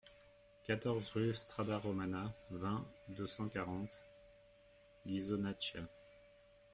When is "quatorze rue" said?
0.63-1.35